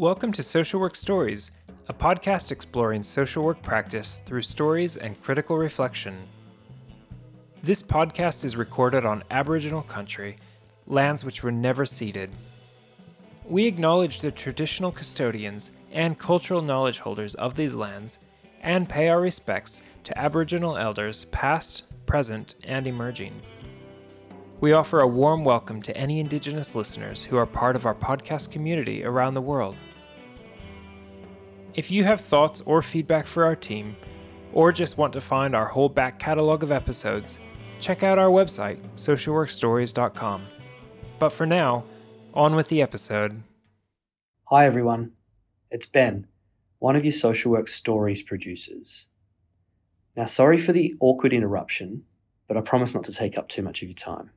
[0.00, 1.50] Welcome to Social Work Stories,
[1.88, 6.16] a podcast exploring social work practice through stories and critical reflection.
[7.62, 10.38] This podcast is recorded on Aboriginal country,
[10.86, 12.30] lands which were never ceded.
[13.44, 18.20] We acknowledge the traditional custodians and cultural knowledge holders of these lands
[18.62, 23.38] and pay our respects to Aboriginal elders past, present, and emerging.
[24.62, 28.50] We offer a warm welcome to any Indigenous listeners who are part of our podcast
[28.50, 29.76] community around the world.
[31.74, 33.94] If you have thoughts or feedback for our team,
[34.52, 37.38] or just want to find our whole back catalog of episodes,
[37.78, 40.46] check out our website, socialworkstories.com.
[41.20, 41.84] But for now,
[42.34, 43.40] on with the episode.
[44.46, 45.12] Hi everyone,
[45.70, 46.26] it's Ben,
[46.80, 49.06] one of your Social Work Stories producers.
[50.16, 52.02] Now, sorry for the awkward interruption,
[52.48, 54.30] but I promise not to take up too much of your time.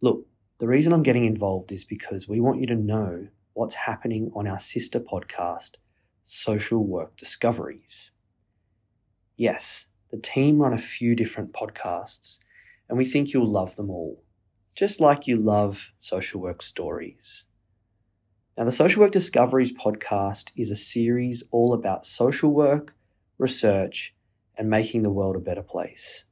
[0.00, 0.26] Look,
[0.58, 4.46] the reason I'm getting involved is because we want you to know what's happening on
[4.46, 5.72] our sister podcast,
[6.24, 8.10] Social Work Discoveries.
[9.36, 12.38] Yes, the team run a few different podcasts,
[12.88, 14.24] and we think you'll love them all,
[14.74, 17.44] just like you love Social Work Stories.
[18.56, 22.94] Now, the Social Work Discoveries podcast is a series all about social work,
[23.36, 24.14] research,
[24.56, 26.24] and making the world a better place.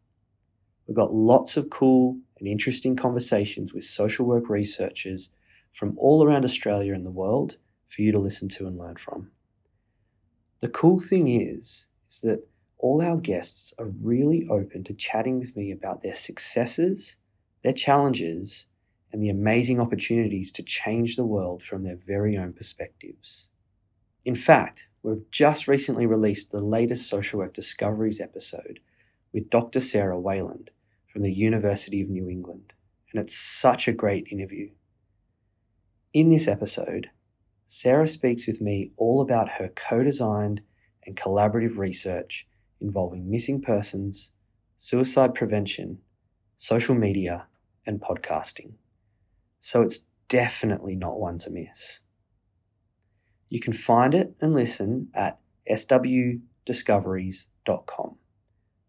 [0.86, 5.28] We've got lots of cool and interesting conversations with social work researchers
[5.72, 9.30] from all around Australia and the world for you to listen to and learn from.
[10.62, 15.56] The cool thing is, is that all our guests are really open to chatting with
[15.56, 17.16] me about their successes,
[17.64, 18.66] their challenges,
[19.12, 23.48] and the amazing opportunities to change the world from their very own perspectives.
[24.24, 28.78] In fact, we've just recently released the latest Social Work Discoveries episode
[29.32, 29.80] with Dr.
[29.80, 30.70] Sarah Wayland
[31.12, 32.72] from the University of New England,
[33.12, 34.70] and it's such a great interview.
[36.14, 37.10] In this episode,
[37.74, 40.60] Sarah speaks with me all about her co designed
[41.06, 42.46] and collaborative research
[42.82, 44.30] involving missing persons,
[44.76, 45.96] suicide prevention,
[46.58, 47.46] social media,
[47.86, 48.72] and podcasting.
[49.62, 52.00] So it's definitely not one to miss.
[53.48, 55.38] You can find it and listen at
[55.70, 58.16] swdiscoveries.com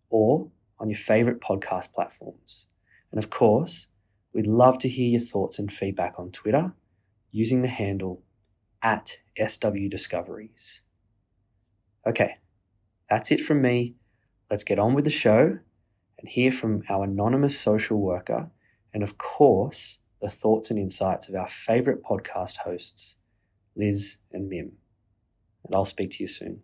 [0.09, 2.67] or on your favourite podcast platforms.
[3.13, 3.87] And of course,
[4.33, 6.73] we'd love to hear your thoughts and feedback on Twitter
[7.31, 8.21] using the handle
[8.83, 10.81] at swdiscoveries.
[12.05, 12.35] Okay,
[13.09, 13.95] that's it from me.
[14.51, 15.57] Let's get on with the show
[16.19, 18.51] and hear from our anonymous social worker
[18.93, 23.17] and, of course, the thoughts and insights of our favourite podcast hosts,
[23.75, 24.73] Lis and Mim.
[25.65, 26.61] And I'll speak to you soon.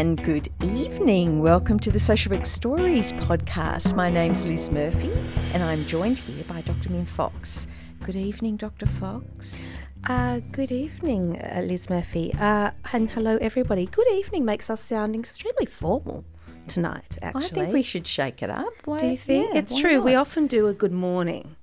[0.00, 1.42] And good evening.
[1.42, 3.94] Welcome to the Social Work Stories podcast.
[3.94, 5.12] My name's Lis Murphy,
[5.52, 6.88] and I'm joined here by Dr.
[6.88, 7.66] Mim Fox.
[8.02, 8.86] Good evening, Dr.
[8.86, 9.82] Fox.
[10.08, 12.32] Uh, good evening, uh, Lis Murphy.
[12.32, 13.84] Uh, and hello, everybody.
[13.84, 16.24] Good evening makes us sound extremely formal
[16.66, 17.44] tonight, actually.
[17.44, 18.72] I think we should shake it up.
[18.86, 19.50] Why, Do you think?
[19.52, 19.96] yeah, it's true.
[19.96, 20.04] not?
[20.04, 21.56] We often do a good morning.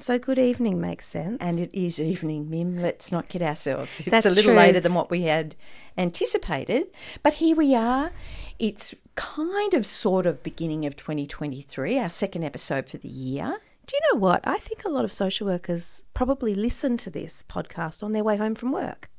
[0.00, 1.38] So good evening makes sense.
[1.40, 2.80] And it is evening, Mim.
[2.80, 4.00] Let's not kid ourselves.
[4.06, 4.54] It's That's a little true.
[4.54, 5.54] later than what we had
[5.98, 6.86] anticipated.
[7.22, 8.10] But here we are.
[8.58, 13.58] It's kind of sort of beginning of 2023, our second episode for the year.
[13.86, 14.40] do you know what?
[14.46, 18.36] I think a lot of social workers probably listen to this podcast on their way
[18.36, 19.10] home from work.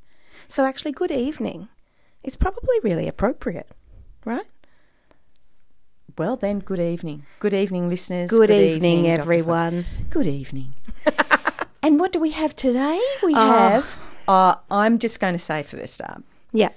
[0.48, 1.68] So actually, good evening
[2.24, 3.70] is probably really appropriate,
[4.24, 4.46] right?
[6.18, 7.24] Well, then, good evening.
[7.38, 8.28] Good evening, listeners.
[8.30, 9.10] Good, evening, Dr.
[9.16, 9.20] Fox.
[9.22, 9.84] everyone.
[10.10, 10.74] Good evening.
[11.82, 13.00] and what do we have today?
[13.22, 13.48] We Oh.
[13.58, 13.96] have.
[14.28, 16.22] Uh, I'm just going to say first up
[16.52, 16.70] Yeah.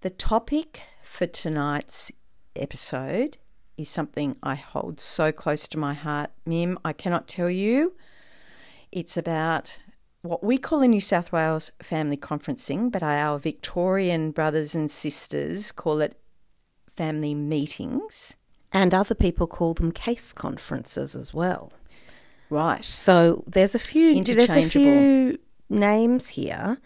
[0.00, 2.10] the topic for tonight's
[2.56, 3.36] episode
[3.76, 6.78] is something I hold so close to my heart, Mim.
[6.84, 7.94] I cannot tell you.
[8.90, 9.78] It's about
[10.22, 15.70] what we call in New South Wales family conferencing, but our Victorian brothers and sisters
[15.72, 16.18] call it
[16.88, 18.36] family meetings.
[18.74, 21.72] And other people call them case conferences as well.
[22.50, 22.84] Right.
[22.84, 25.38] So there's a few there's a few
[25.70, 26.78] names here,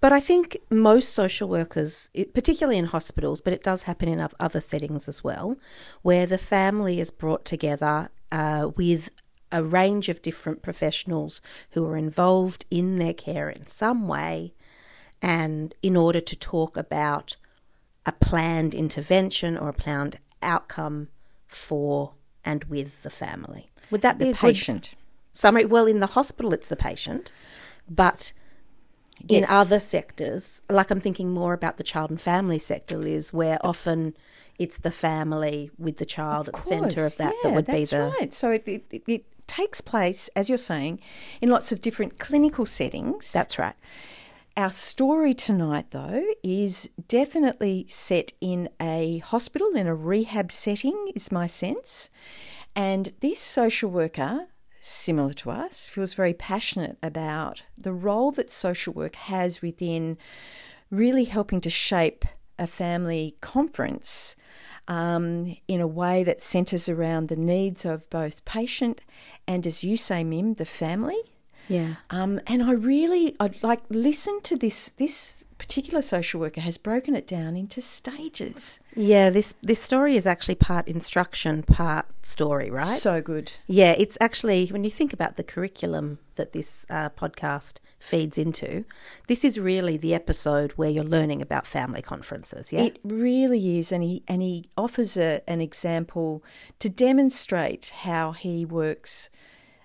[0.00, 4.60] but I think most social workers, particularly in hospitals, but it does happen in other
[4.60, 5.56] settings as well,
[6.02, 9.08] where the family is brought together uh, with
[9.50, 11.40] a range of different professionals
[11.70, 14.52] who are involved in their care in some way,
[15.22, 17.36] and in order to talk about
[18.04, 21.08] a planned intervention or a planned outcome
[21.46, 22.12] for
[22.44, 23.70] and with the family.
[23.90, 24.94] Would that be The a patient.
[25.32, 25.64] summary?
[25.64, 27.32] Well, in the hospital, it's the patient,
[27.88, 28.32] but
[29.28, 33.58] in other sectors, like I'm thinking more about the child and family sector, is where
[33.66, 34.14] often
[34.58, 37.66] it's the family with the child Of at the centre of that yeah, that would
[37.66, 38.14] be that's the.
[38.20, 38.32] right.
[38.34, 41.00] So it, it, it takes place, as you're saying,
[41.40, 43.32] in lots of different clinical settings.
[43.32, 43.74] That's right.
[44.58, 51.30] Our story tonight, though, is definitely set in a hospital, in a rehab setting, is
[51.30, 52.10] my sense.
[52.74, 54.48] And this social worker,
[54.80, 60.18] similar to us, feels very passionate about the role that social work has within
[60.90, 62.24] really helping to shape
[62.58, 64.34] a family conference
[64.88, 69.02] um, in a way that centres around the needs of both patient
[69.46, 71.22] and, as you say, Mim, the family.
[71.68, 71.94] Yeah.
[72.10, 74.90] Um, and I really, I'd like listen to this.
[74.90, 78.80] This particular social worker has broken it down into stages.
[78.94, 82.98] Yeah, this this story is actually part instruction, part story, right?
[82.98, 83.52] So good.
[83.66, 88.84] Yeah, it's actually when you think about the curriculum that this uh, podcast feeds into,
[89.26, 92.72] this is really the episode where you're learning about family conferences.
[92.72, 96.42] Yeah, It really is, and he and he offers a, an example
[96.78, 99.30] to demonstrate how he works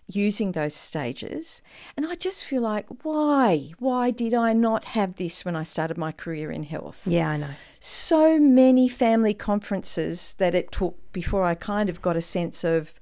[0.08, 1.62] using those stages.
[1.96, 5.98] And I just feel like, why, why did I not have this when I started
[5.98, 7.08] my career in health?
[7.08, 7.50] yeah, I know.
[7.80, 13.00] so many family conferences that it took before I kind of got a sense of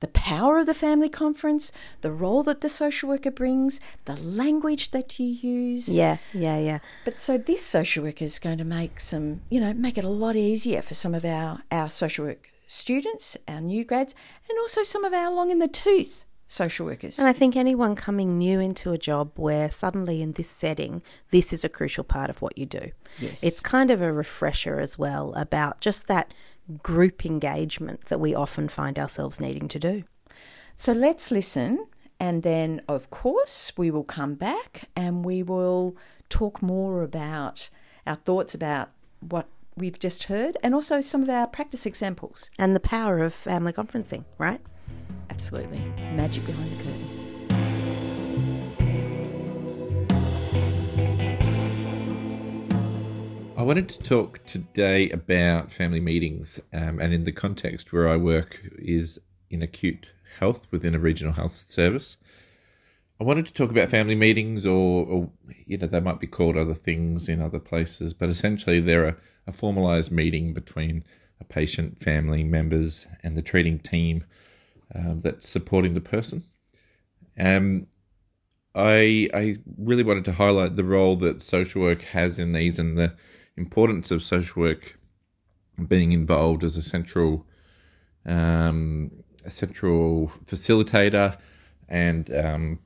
[0.00, 1.72] the power of the family conference,
[2.02, 5.96] the role that the social worker brings, the language that you use.
[5.96, 6.78] Yeah, yeah, yeah.
[7.04, 10.08] But so this social worker is going to make some, you know, make it a
[10.08, 14.14] lot easier for some of our, our social work students, our new grads,
[14.48, 16.24] and also some of our long in the tooth
[16.54, 17.18] social workers.
[17.18, 21.52] And I think anyone coming new into a job where suddenly in this setting, this
[21.52, 22.90] is a crucial part of what you do.
[23.18, 23.42] Yes.
[23.42, 26.32] It's kind of a refresher as well about just that
[26.82, 30.04] group engagement that we often find ourselves needing to do.
[30.76, 31.86] So let's listen,
[32.18, 35.96] and then, of course, we will come back and we will
[36.28, 37.68] talk more about
[38.06, 38.90] our thoughts about
[39.20, 42.50] what we've just heard and also some of our practice examples.
[42.58, 44.60] And the power of family conferencing, right?
[45.30, 45.80] Absolutely.
[46.14, 47.24] Magic behind the curtain.
[53.56, 58.16] I wanted to talk today about family meetings, um, and in the context where I
[58.16, 59.18] work is
[59.48, 60.06] in acute
[60.38, 62.16] health within a regional health service.
[63.20, 65.30] I wanted to talk about family meetings, or, or
[65.66, 69.16] you know, they might be called other things in other places, but essentially they're a,
[69.46, 71.04] a formalised meeting between
[71.40, 74.24] a patient, family members, and the treating team
[74.94, 76.42] um, that's supporting the person.
[77.38, 77.86] Um,
[78.74, 82.98] I I really wanted to highlight the role that social work has in these and
[82.98, 83.14] the
[83.56, 84.98] importance of social work
[85.88, 87.46] being involved as a central
[88.26, 89.10] um,
[89.44, 91.36] a central facilitator
[91.88, 92.78] and um,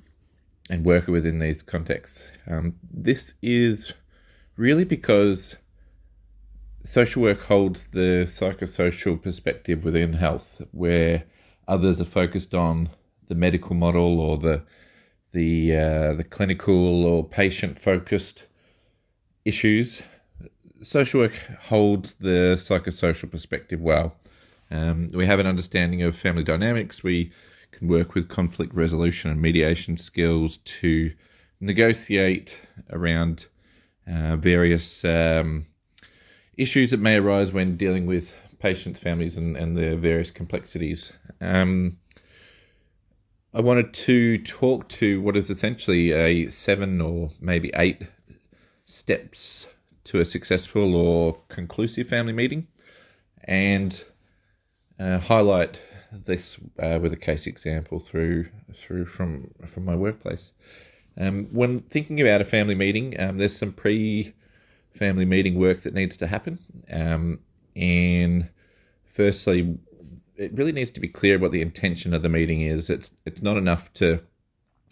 [0.71, 2.31] and worker within these contexts.
[2.47, 3.93] Um, this is
[4.57, 5.57] really because
[6.83, 11.25] social work holds the psychosocial perspective within health, where
[11.69, 12.89] others are focused on
[13.29, 14.63] the medical model or the
[15.33, 18.47] the uh, the clinical or patient focused
[19.45, 20.03] issues.
[20.83, 24.17] Social work holds the psychosocial perspective well.
[24.71, 27.03] Um, we have an understanding of family dynamics.
[27.03, 27.33] We
[27.73, 31.13] can work with conflict resolution and mediation skills to
[31.61, 32.59] negotiate
[32.91, 33.47] around
[34.07, 35.67] uh, various um,
[36.57, 41.13] issues that may arise when dealing with patients, families, and, and the various complexities.
[41.41, 41.99] Um,
[43.55, 48.03] I wanted to talk to what is essentially a seven or maybe eight
[48.85, 49.67] steps
[50.05, 52.67] to a successful or conclusive family meeting
[53.45, 54.05] and
[55.01, 55.81] uh, highlight
[56.13, 60.53] this uh, with a case example through through from from my workplace.
[61.17, 64.35] Um, when thinking about a family meeting, um, there's some pre
[64.91, 66.59] family meeting work that needs to happen.
[66.91, 67.41] Um,
[67.79, 68.51] and
[69.05, 69.79] firstly,
[70.37, 72.91] it really needs to be clear what the intention of the meeting is.
[72.91, 74.21] It's it's not enough to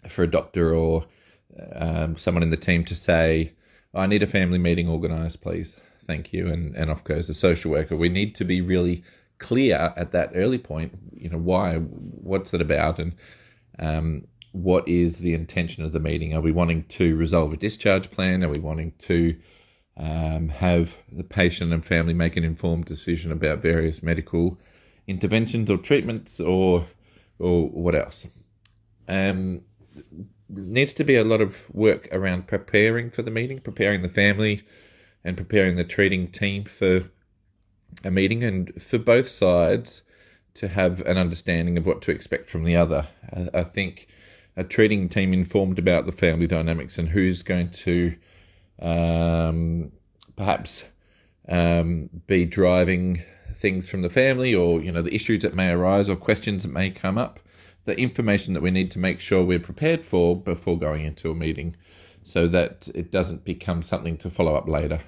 [0.07, 1.05] for a doctor or
[1.73, 3.53] um, someone in the team to say,
[3.93, 5.75] "I need a family meeting organised, please,
[6.05, 7.95] thank you," and and off goes the social worker.
[7.95, 9.03] We need to be really
[9.37, 10.97] clear at that early point.
[11.13, 13.15] You know, why, what's it about, and
[13.79, 16.33] um, what is the intention of the meeting?
[16.33, 18.43] Are we wanting to resolve a discharge plan?
[18.43, 19.35] Are we wanting to
[19.97, 24.57] um, have the patient and family make an informed decision about various medical
[25.07, 26.85] interventions or treatments, or
[27.39, 28.27] or what else?
[29.07, 29.61] Um,
[30.49, 34.63] needs to be a lot of work around preparing for the meeting, preparing the family,
[35.23, 37.09] and preparing the treating team for
[38.03, 40.03] a meeting, and for both sides
[40.53, 43.07] to have an understanding of what to expect from the other.
[43.35, 44.07] I, I think
[44.55, 48.15] a treating team informed about the family dynamics and who's going to
[48.79, 49.91] um,
[50.35, 50.85] perhaps
[51.49, 53.23] um, be driving
[53.57, 56.71] things from the family or you know the issues that may arise or questions that
[56.71, 57.39] may come up
[57.87, 61.35] the information that we need to make sure we're prepared for before going into a
[61.35, 61.75] meeting
[62.21, 64.99] so that it doesn't become something to follow up later.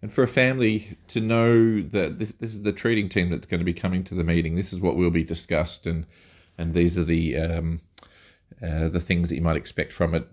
[0.00, 3.60] And for a family to know that this, this is the treating team that's going
[3.60, 6.06] to be coming to the meeting this is what will be discussed and
[6.56, 7.80] and these are the um,
[8.62, 10.26] uh, the things that you might expect from it.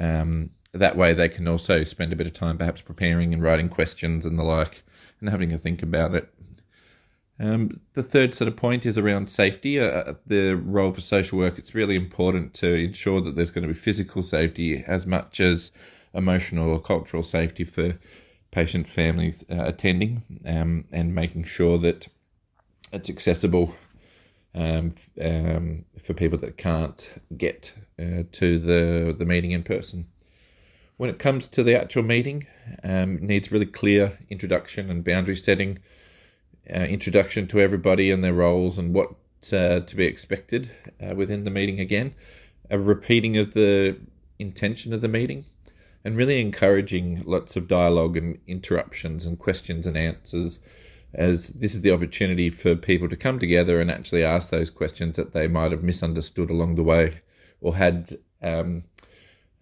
[0.00, 3.68] Um, that way they can also spend a bit of time perhaps preparing and writing
[3.68, 4.82] questions and the like
[5.20, 6.28] and having a think about it.
[7.40, 9.80] Um, the third sort of point is around safety.
[9.80, 13.72] Uh, the role for social work, it's really important to ensure that there's going to
[13.72, 15.72] be physical safety as much as
[16.14, 17.98] emotional or cultural safety for
[18.52, 22.06] patient families uh, attending um, and making sure that
[22.92, 23.74] it's accessible
[24.54, 30.06] um, um, for people that can't get uh, to the, the meeting in person.
[30.96, 32.46] When it comes to the actual meeting,
[32.84, 35.80] um, needs really clear introduction and boundary setting,
[36.72, 39.10] uh, introduction to everybody and their roles and what
[39.52, 40.70] uh, to be expected
[41.02, 42.14] uh, within the meeting again,
[42.70, 43.96] a repeating of the
[44.38, 45.44] intention of the meeting,
[46.04, 50.60] and really encouraging lots of dialogue and interruptions and questions and answers
[51.12, 55.16] as this is the opportunity for people to come together and actually ask those questions
[55.16, 57.20] that they might have misunderstood along the way
[57.60, 58.82] or had um,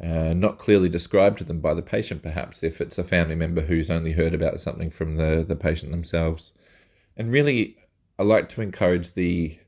[0.02, 3.60] uh, not clearly described to them by the patient, perhaps, if it's a family member
[3.60, 6.52] who's only heard about something from the, the patient themselves.
[7.16, 7.76] And really,
[8.18, 9.58] I like to encourage the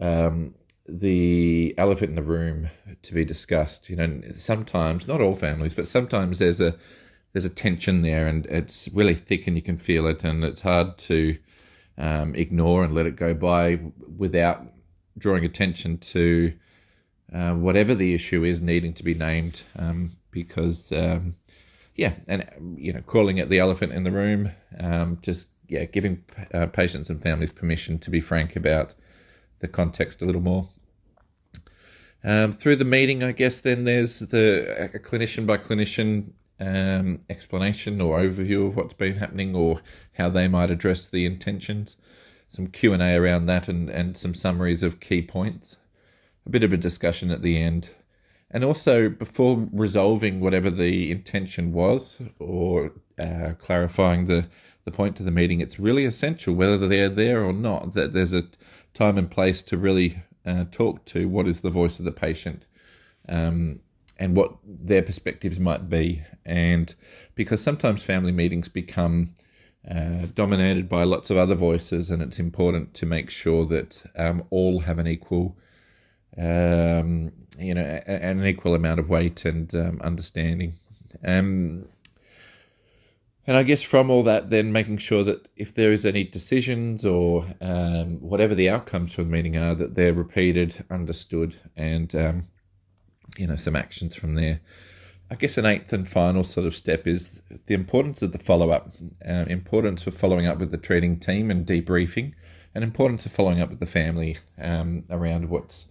[0.00, 0.54] um,
[0.86, 2.70] the elephant in the room
[3.02, 3.90] to be discussed.
[3.90, 6.76] You know, sometimes, not all families, but sometimes there's a
[7.32, 10.60] there's a tension there, and it's really thick, and you can feel it, and it's
[10.60, 11.36] hard to
[11.96, 13.80] um, ignore and let it go by
[14.16, 14.62] without
[15.18, 16.52] drawing attention to
[17.32, 21.34] uh, whatever the issue is needing to be named um, because um,
[21.94, 26.24] yeah and you know calling it the elephant in the room um, just yeah giving
[26.54, 28.94] uh, patients and families permission to be frank about
[29.60, 30.66] the context a little more.
[32.24, 38.00] Um, through the meeting i guess then there's the a clinician by clinician um, explanation
[38.00, 39.80] or overview of what's been happening or
[40.14, 41.96] how they might address the intentions.
[42.48, 45.76] Some q&a around that and, and some summaries of key points
[46.48, 47.90] a bit of a discussion at the end.
[48.50, 54.46] And also, before resolving whatever the intention was or uh, clarifying the,
[54.86, 58.32] the point to the meeting, it's really essential, whether they're there or not, that there's
[58.32, 58.44] a
[58.94, 62.64] time and place to really uh, talk to what is the voice of the patient
[63.28, 63.80] um,
[64.18, 66.22] and what their perspectives might be.
[66.46, 66.94] And
[67.34, 69.34] because sometimes family meetings become
[69.88, 74.44] uh, dominated by lots of other voices, and it's important to make sure that um,
[74.48, 75.58] all have an equal
[76.36, 80.74] um, you know, an equal amount of weight and um, understanding.
[81.24, 81.86] Um,
[83.46, 87.06] and I guess from all that, then making sure that if there is any decisions
[87.06, 92.42] or um, whatever the outcomes from the meeting are, that they're repeated, understood, and um,
[93.38, 94.60] you know some actions from there.
[95.30, 98.70] I guess an eighth and final sort of step is the importance of the follow
[98.70, 98.90] up,
[99.26, 102.34] uh, importance of following up with the treating team and debriefing,
[102.74, 105.86] and importance of following up with the family um, around what's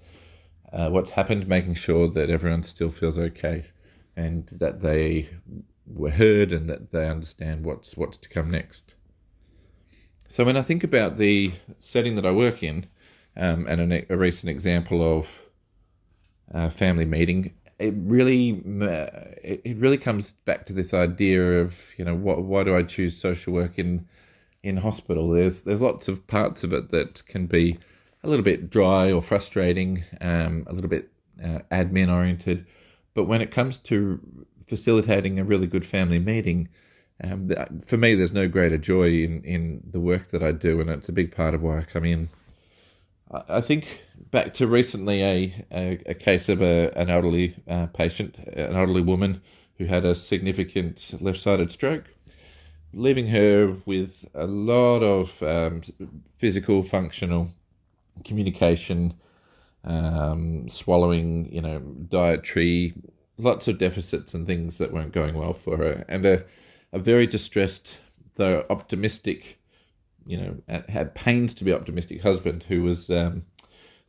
[0.72, 3.66] uh, what's happened, making sure that everyone still feels okay
[4.16, 5.30] and that they
[5.86, 8.96] were heard and that they understand what's what's to come next.
[10.28, 12.88] So when I think about the setting that I work in,
[13.38, 15.42] um, and a, a, recent example of
[16.52, 18.62] a family meeting, it really
[19.44, 23.16] it really comes back to this idea of you know what why do I choose
[23.16, 24.06] social work in
[24.64, 25.30] in hospital?
[25.30, 27.78] There's there's lots of parts of it that can be
[28.24, 31.10] a little bit dry or frustrating, um, a little bit
[31.44, 32.66] uh, admin oriented.
[33.14, 34.20] But when it comes to
[34.68, 36.70] facilitating a really good family meeting,
[37.24, 37.52] um,
[37.84, 41.10] for me, there's no greater joy in, in the work that I do, and it's
[41.10, 42.30] a big part of why I come in.
[43.50, 48.38] I think back to recently a, a, a case of a, an elderly uh, patient,
[48.38, 49.42] an elderly woman
[49.78, 52.14] who had a significant left sided stroke,
[52.94, 55.82] leaving her with a lot of um,
[56.38, 57.50] physical, functional
[58.24, 59.14] communication,
[59.84, 62.94] um, swallowing, you know, dietary,
[63.38, 66.44] lots of deficits and things that weren't going well for her, and a,
[66.94, 67.98] a very distressed,
[68.36, 69.60] though optimistic,
[70.26, 73.46] you know, had pains to be optimistic husband who was um,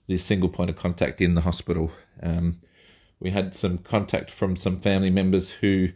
[0.06, 1.92] the single point of contact in the hospital.
[2.22, 2.60] Um,
[3.20, 5.88] we had some contact from some family members who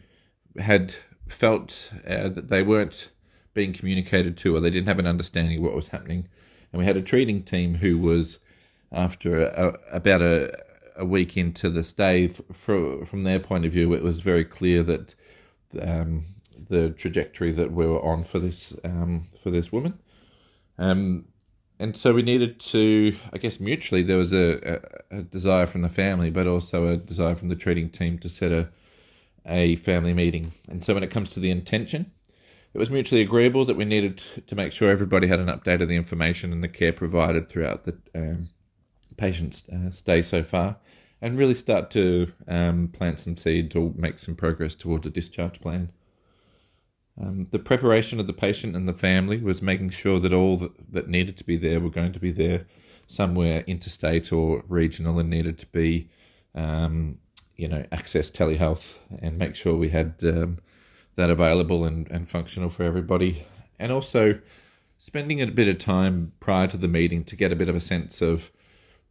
[0.59, 0.95] had
[1.29, 3.09] felt uh, that they weren't
[3.53, 6.27] being communicated to or they didn't have an understanding of what was happening
[6.73, 8.39] and we had a treating team who was
[8.91, 10.57] after a, a, about a,
[10.97, 14.83] a week into the stay, for, from their point of view, it was very clear
[14.83, 15.15] that
[15.81, 16.25] um,
[16.69, 19.97] the trajectory that we were on for this um, for this woman.
[20.77, 21.25] Um,
[21.79, 24.79] and so we needed to, I guess, mutually, there was a,
[25.11, 28.29] a, a, desire from the family, but also a desire from the treating team to
[28.29, 28.69] set a,
[29.45, 30.51] a family meeting.
[30.69, 32.11] And so when it comes to the intention,
[32.73, 35.87] it was mutually agreeable that we needed to make sure everybody had an update of
[35.87, 38.49] the information and the care provided throughout the um,
[39.17, 40.75] patient's uh, stay so far,
[41.21, 45.61] and really start to um, plant some seeds or make some progress towards a discharge
[45.61, 45.91] plan.
[47.21, 50.71] Um, the preparation of the patient and the family was making sure that all that,
[50.91, 52.65] that needed to be there were going to be there
[53.05, 56.09] somewhere interstate or regional and needed to be,
[56.55, 57.19] um,
[57.55, 60.57] you know, access telehealth and make sure we had um,
[61.15, 63.45] that available and, and functional for everybody.
[63.79, 64.39] And also
[64.97, 67.79] spending a bit of time prior to the meeting to get a bit of a
[67.79, 68.51] sense of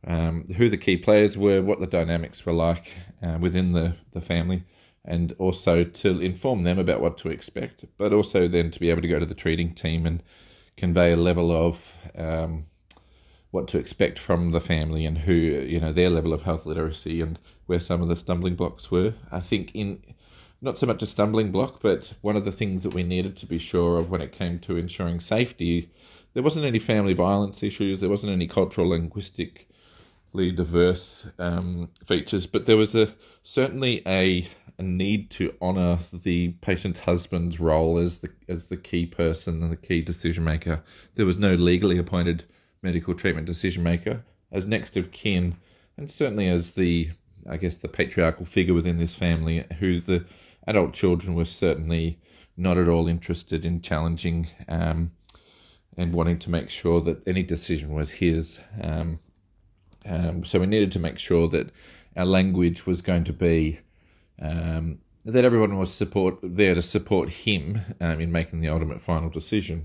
[0.06, 2.92] um, who the key players were, what the dynamics were like
[3.22, 4.64] uh, within the, the family,
[5.04, 9.02] and also to inform them about what to expect, but also then to be able
[9.02, 10.22] to go to the treating team and
[10.76, 12.64] convey a level of um,
[13.50, 17.20] what to expect from the family and who, you know, their level of health literacy
[17.20, 19.12] and where some of the stumbling blocks were.
[19.30, 20.02] I think in
[20.62, 23.46] not so much a stumbling block, but one of the things that we needed to
[23.46, 25.90] be sure of when it came to ensuring safety,
[26.34, 32.66] there wasn't any family violence issues, there wasn't any cultural linguistically diverse um, features, but
[32.66, 34.46] there was a certainly a,
[34.78, 39.72] a need to honour the patient's husband's role as the as the key person and
[39.72, 40.80] the key decision maker.
[41.16, 42.44] There was no legally appointed
[42.82, 45.56] medical treatment decision maker as next of kin,
[45.96, 47.10] and certainly as the
[47.50, 50.24] I guess the patriarchal figure within this family, who the
[50.66, 52.18] adult children were certainly
[52.56, 55.10] not at all interested in challenging um,
[55.96, 58.60] and wanting to make sure that any decision was his.
[58.80, 59.18] Um,
[60.06, 61.70] um, so we needed to make sure that
[62.16, 63.80] our language was going to be
[64.40, 69.30] um, that everyone was support there to support him um, in making the ultimate final
[69.30, 69.84] decision.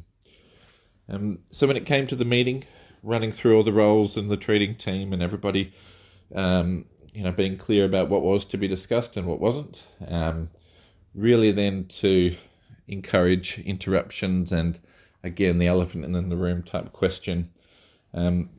[1.10, 2.64] Um, so when it came to the meeting,
[3.04, 5.72] running through all the roles in the treating team and everybody,
[7.18, 10.50] you know, being clear about what was to be discussed and what wasn't, um,
[11.18, 12.34] really then to
[12.88, 14.80] encourage interruptions and
[15.24, 17.50] again the elephant in the room type question.
[18.14, 18.50] Um,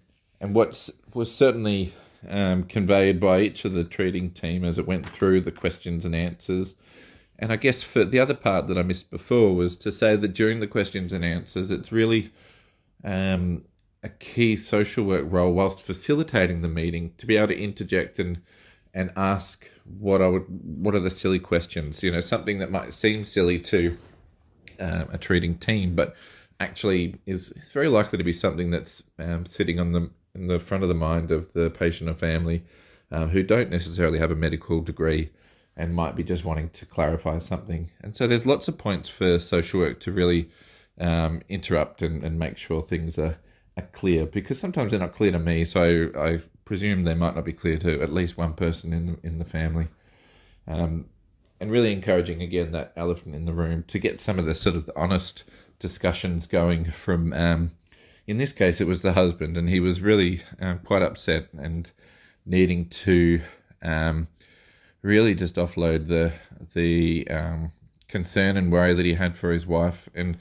[0.40, 1.94] and what was certainly
[2.28, 6.14] um, conveyed by each of the treating team as it went through the questions and
[6.14, 6.74] answers.
[7.38, 10.34] And I guess for the other part that I missed before was to say that
[10.34, 12.30] during the questions and answers, it's really
[13.04, 13.64] um,
[14.02, 18.40] a key social work role whilst facilitating the meeting to be able to interject and
[18.98, 22.02] and ask what I would what are the silly questions.
[22.02, 23.96] You know, something that might seem silly to
[24.80, 26.16] uh, a treating team, but
[26.58, 30.82] actually is, very likely to be something that's um, sitting on the in the front
[30.82, 32.64] of the mind of the patient or family
[33.12, 35.30] um, who don't necessarily have a medical degree
[35.76, 37.88] and might be just wanting to clarify something.
[38.02, 40.50] And so there's lots of points for social work to really
[41.00, 43.38] um, interrupt and, and make sure things are,
[43.76, 45.64] are clear because sometimes they're not clear to me.
[45.64, 49.26] So I presume they might not be clear to at least one person in the,
[49.26, 49.88] in the family.
[50.66, 51.06] Um,
[51.58, 54.76] and really encouraging again that elephant in the room to get some of the sort
[54.76, 55.44] of honest
[55.78, 57.70] discussions going from um,
[58.26, 61.90] in this case, it was the husband, and he was really um, quite upset and
[62.44, 63.40] needing to
[63.82, 64.28] um,
[65.00, 66.32] really just offload the
[66.74, 67.72] the um,
[68.06, 70.36] concern and worry that he had for his wife, and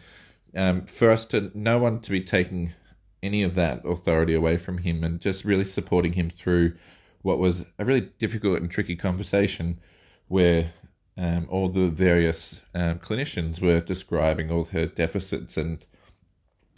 [0.57, 2.73] um, for us to no one to be taking
[3.23, 6.73] any of that authority away from him, and just really supporting him through
[7.21, 9.79] what was a really difficult and tricky conversation,
[10.27, 10.71] where
[11.17, 15.85] um, all the various um, clinicians were describing all her deficits and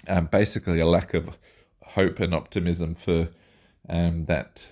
[0.08, 1.38] um, basically a lack of
[1.84, 3.28] hope and optimism for
[3.90, 4.70] um, that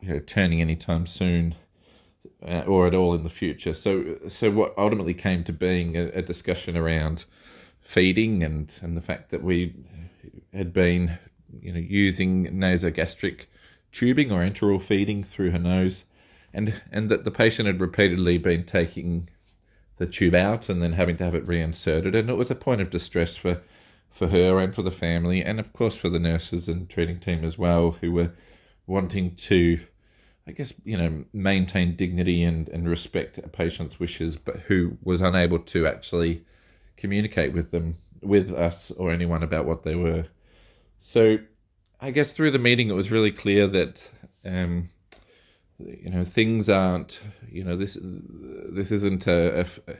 [0.00, 1.54] you know, turning anytime soon
[2.46, 3.74] uh, or at all in the future.
[3.74, 7.24] So, so what ultimately came to being a, a, discussion around
[7.80, 9.74] feeding and, and the fact that we
[10.52, 11.18] had been
[11.60, 13.46] you know using nasogastric
[13.92, 16.04] tubing or enteral feeding through her nose,
[16.52, 19.28] and and that the patient had repeatedly been taking
[19.96, 22.80] the tube out and then having to have it reinserted, and it was a point
[22.80, 23.60] of distress for
[24.10, 27.44] for her and for the family, and of course for the nurses and treating team
[27.44, 28.32] as well, who were
[28.86, 29.78] wanting to,
[30.46, 35.20] I guess, you know, maintain dignity and, and respect a patient's wishes, but who was
[35.20, 36.44] unable to actually
[36.96, 40.26] communicate with them, with us or anyone about what they were.
[41.00, 41.38] So,
[42.00, 43.96] I guess through the meeting, it was really clear that,
[44.44, 44.90] um,
[45.78, 49.94] you know, things aren't, you know, this this isn't a, a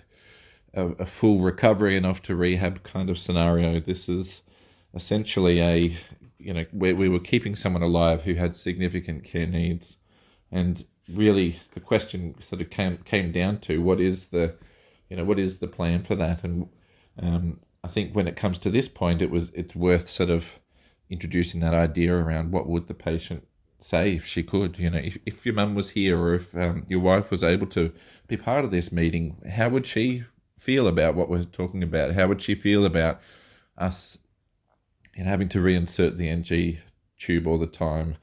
[0.75, 3.81] a, full recovery enough to rehab kind of scenario.
[3.81, 4.43] This is
[4.95, 5.97] essentially a
[6.39, 9.97] you know where we were keeping someone alive who had significant care needs,
[10.53, 14.57] And really, the question sort of came came down to what is the,
[15.09, 16.45] you know, what is the plan for that?
[16.45, 16.69] And
[17.19, 20.59] um, I think when it comes to this point, it was it's worth sort of
[21.11, 23.47] introducing that idea around what would the patient
[23.81, 24.79] say if she could.
[24.79, 27.67] You know, if, if your mum was here or if um, your wife was able
[27.69, 27.93] to
[28.29, 30.25] be part of this meeting, how would she
[30.59, 32.15] feel about what we're talking about?
[32.15, 33.21] How would she feel about
[33.77, 34.17] us
[35.17, 36.79] know, having to reinsert the NG
[37.19, 38.17] tube all the time?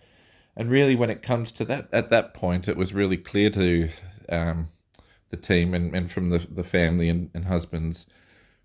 [0.55, 3.89] And really, when it comes to that, at that point, it was really clear to
[4.29, 4.69] um,
[5.29, 8.05] the team and, and from the, the family and, and husband's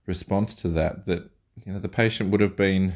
[0.06, 1.30] response to that that
[1.64, 2.94] you know the patient would have been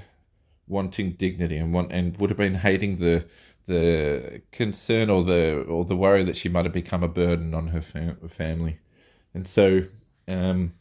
[0.68, 3.24] wanting dignity and want and would have been hating the
[3.66, 7.68] the concern or the or the worry that she might have become a burden on
[7.68, 8.78] her fam- family,
[9.34, 9.82] and so
[10.28, 10.72] um,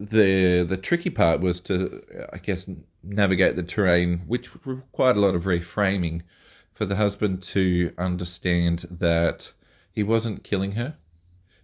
[0.00, 2.02] the the tricky part was to
[2.32, 2.68] I guess
[3.02, 6.22] navigate the terrain, which required a lot of reframing
[6.72, 9.52] for the husband to understand that
[9.92, 10.96] he wasn't killing her,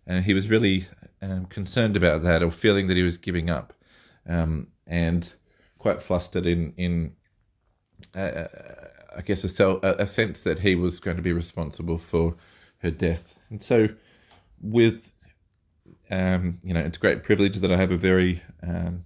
[0.06, 0.86] and he was really
[1.22, 3.72] um, concerned about that or feeling that he was giving up,
[4.28, 5.32] um, and
[5.84, 7.12] quite flustered in in.
[8.14, 8.46] Uh,
[9.16, 12.34] I guess a, self, a, sense that he was going to be responsible for
[12.78, 13.36] her death.
[13.48, 13.88] And so,
[14.60, 15.12] with
[16.10, 19.04] um, you know, it's a great privilege that I have a very um,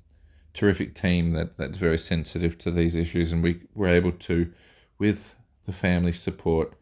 [0.54, 4.50] terrific team that that's very sensitive to these issues, and we were able to,
[4.98, 5.34] with
[5.66, 6.72] the family support,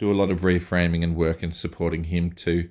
[0.00, 2.68] do a lot of reframing and work in supporting him to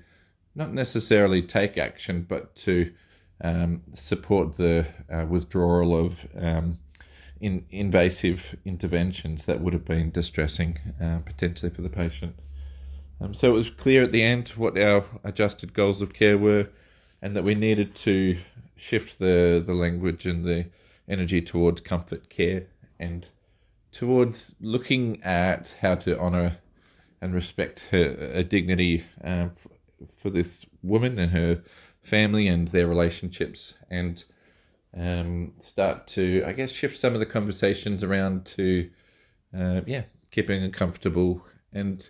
[0.53, 2.91] not necessarily take action, but to
[3.43, 6.77] um, support the uh, withdrawal of um,
[7.41, 12.35] in, invasive interventions that would have been distressing uh, potentially for the patient.
[13.19, 16.69] Um, so it was clear at the end what our adjusted goals of care were,
[17.21, 18.37] and that we needed to
[18.75, 20.65] shift the, the language and the
[21.07, 22.65] energy towards comfort care
[22.99, 23.27] and
[23.91, 26.57] towards looking at how to honour
[27.21, 29.51] and respect her, her dignity um,
[30.15, 31.61] for this woman and her
[32.03, 34.23] family and their relationships and
[34.95, 38.89] um, start to, I guess, shift some of the conversations around to,
[39.57, 42.07] uh, yeah, keeping her comfortable and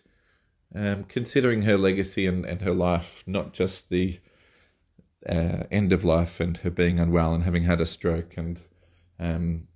[0.75, 4.19] um, considering her legacy and, and her life, not just the
[5.29, 8.62] uh, end of life and her being unwell and having had a stroke and,
[9.19, 9.67] um,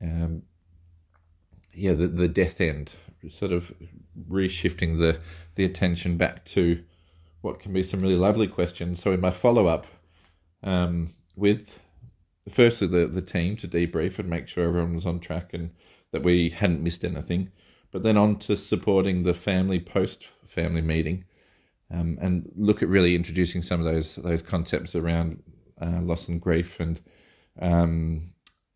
[0.00, 0.42] um,
[1.74, 2.94] yeah, the, the death end,
[3.28, 3.74] sort of
[4.30, 5.20] reshifting the,
[5.56, 6.82] the attention back to
[7.46, 9.00] what can be some really lovely questions.
[9.00, 9.86] So in my follow up
[10.64, 11.80] um, with
[12.50, 15.70] firstly the the team to debrief and make sure everyone was on track and
[16.12, 17.50] that we hadn't missed anything,
[17.92, 21.24] but then on to supporting the family post family meeting,
[21.90, 25.42] um, and look at really introducing some of those those concepts around
[25.80, 27.00] uh, loss and grief and
[27.60, 28.20] um,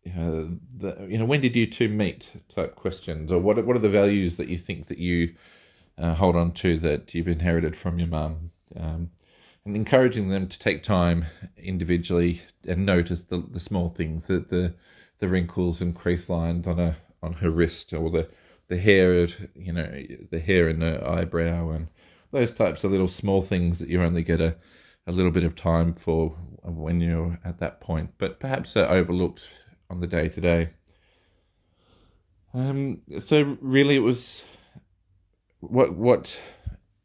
[0.07, 0.45] uh,
[0.77, 3.89] the, you know when did you two meet type questions or what what are the
[3.89, 5.33] values that you think that you
[5.97, 9.09] uh, hold on to that you've inherited from your mum um,
[9.65, 11.25] and encouraging them to take time
[11.57, 14.73] individually and notice the, the small things, the, the
[15.19, 18.27] the wrinkles and crease lines on a on her wrist or the
[18.67, 19.89] the hair, you know,
[20.31, 21.87] the hair in her eyebrow and
[22.31, 24.55] those types of little small things that you only get a,
[25.05, 26.29] a little bit of time for
[26.63, 29.51] when you're at that point, but perhaps are overlooked
[29.89, 30.69] on the day to day.
[32.53, 34.43] Um, so really, it was
[35.59, 36.37] what what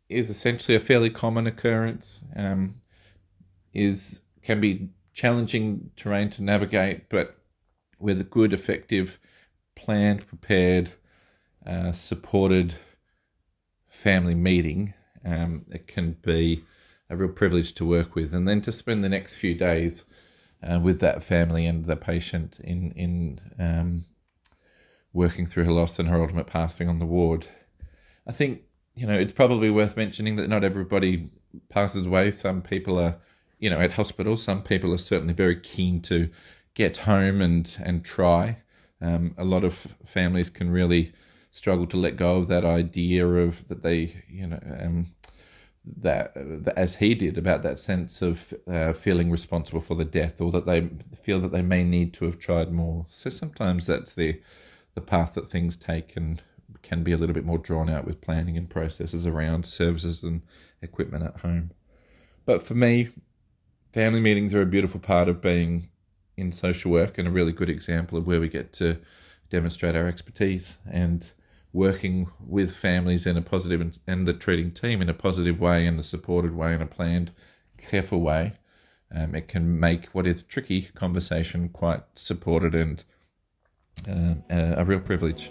[0.09, 2.23] is essentially a fairly common occurrence.
[2.35, 2.81] Um,
[3.75, 7.37] is can be challenging terrain to navigate, but
[7.99, 9.19] with a good, effective,
[9.75, 10.91] planned, prepared,
[11.67, 12.75] uh, supported
[13.89, 16.63] family meeting, um, it can be
[17.11, 20.05] a real privilege to work with, and then to spend the next few days
[20.63, 24.05] uh, with that family and the patient in in um,
[25.13, 27.47] working through her loss and her ultimate passing on the ward.
[28.27, 28.63] I think
[28.97, 31.31] you know, it's probably worth mentioning that not everybody
[31.69, 32.31] passes away.
[32.31, 33.17] Some people are,
[33.59, 34.37] you know, at hospital.
[34.37, 36.31] Some people are certainly very keen to
[36.75, 38.59] get home and and try.
[39.01, 41.13] Um, a lot of families can really
[41.51, 45.07] struggle to let go of that idea of that they, you know, um,
[45.99, 50.41] that, that, as he did about that sense of uh, feeling responsible for the death,
[50.41, 50.89] or that they
[51.21, 53.05] feel that they may need to have tried more.
[53.09, 54.41] So sometimes that's the
[54.95, 56.43] the path that things take, and
[56.87, 60.41] can be a little bit more drawn out with planning and processes around services and
[60.83, 61.73] equipment at home.
[62.45, 63.09] But for me,
[63.93, 65.89] family meetings are a beautiful part of being
[66.37, 68.99] in social work and a really good example of where we get to
[69.51, 71.33] demonstrate our expertise and
[71.73, 75.87] working with families in a positive and, and the treating team in a positive way,
[75.87, 77.33] in a supported way, in a planned,
[77.79, 78.53] careful way.
[79.15, 83.05] Um, it can make what is tricky conversation quite supported and
[84.09, 85.51] uh, a real privilege.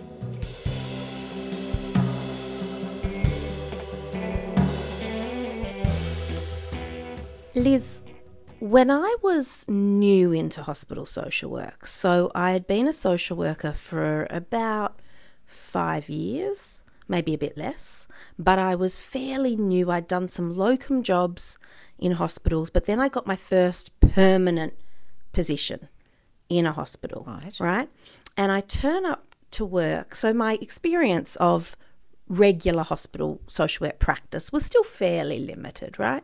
[7.56, 8.04] Lis,
[8.60, 13.72] when I was new into hospital social work, so I had been a social worker
[13.72, 15.00] for about
[15.46, 19.90] five years, maybe a bit less, but I was fairly new.
[19.90, 21.58] I'd done some locum jobs
[21.98, 24.74] in hospitals, but then I got my first permanent
[25.32, 25.88] position
[26.50, 27.24] in a hospital.
[27.26, 27.58] Right.
[27.58, 27.90] Right.
[28.36, 30.14] And I turn up to work.
[30.16, 31.78] So my experience of
[32.28, 36.24] regular hospital social work practice was still fairly limited, right?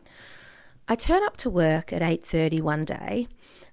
[0.88, 3.28] I turn up to work at 8:30 one day,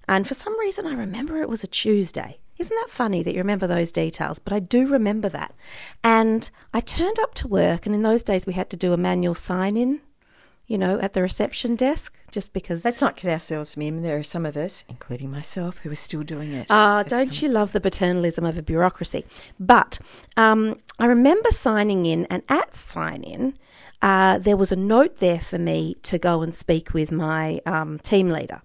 [0.08, 2.38] and for some reason I remember it was a Tuesday.
[2.58, 4.38] Isn't that funny that you remember those details?
[4.38, 5.54] But I do remember that.
[6.04, 8.98] And I turned up to work, and in those days we had to do a
[8.98, 10.00] manual sign in
[10.70, 12.84] you know, at the reception desk, just because.
[12.84, 14.02] Let's not kid ourselves, Mim.
[14.02, 16.68] There are some of us, including myself, who are still doing it.
[16.70, 19.24] Ah, don't you love the paternalism of a bureaucracy?
[19.58, 19.98] But
[20.36, 23.54] um, I remember signing in, and at sign in,
[24.02, 27.98] uh, there was a note there for me to go and speak with my um,
[27.98, 28.62] team leader.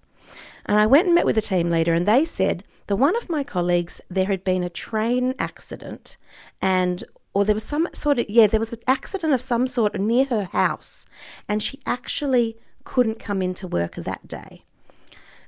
[0.64, 3.30] And I went and met with the team leader, and they said that one of
[3.30, 6.16] my colleagues, there had been a train accident,
[6.60, 7.04] and
[7.36, 10.24] or there was some sort of yeah there was an accident of some sort near
[10.24, 11.04] her house
[11.46, 14.64] and she actually couldn't come into work that day